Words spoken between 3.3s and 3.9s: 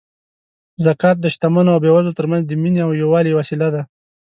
وسیله ده.